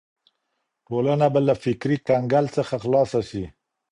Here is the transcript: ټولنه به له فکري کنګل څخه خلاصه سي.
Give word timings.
ټولنه 0.87 1.27
به 1.33 1.39
له 1.47 1.53
فکري 1.63 1.97
کنګل 2.07 2.45
څخه 2.57 2.75
خلاصه 2.83 3.19
سي. 3.29 3.43